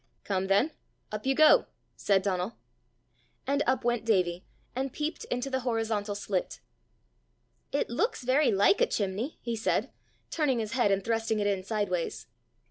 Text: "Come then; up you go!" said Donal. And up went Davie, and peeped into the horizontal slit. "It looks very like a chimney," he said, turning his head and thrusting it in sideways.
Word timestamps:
"Come 0.23 0.47
then; 0.47 0.71
up 1.11 1.27
you 1.27 1.35
go!" 1.35 1.67
said 1.95 2.23
Donal. 2.23 2.57
And 3.45 3.61
up 3.67 3.83
went 3.83 4.03
Davie, 4.03 4.43
and 4.75 4.91
peeped 4.91 5.25
into 5.25 5.51
the 5.51 5.59
horizontal 5.59 6.15
slit. 6.15 6.59
"It 7.71 7.87
looks 7.87 8.23
very 8.23 8.51
like 8.51 8.81
a 8.81 8.87
chimney," 8.87 9.37
he 9.43 9.55
said, 9.55 9.91
turning 10.31 10.57
his 10.57 10.71
head 10.71 10.89
and 10.89 11.03
thrusting 11.03 11.39
it 11.39 11.45
in 11.45 11.63
sideways. 11.63 12.25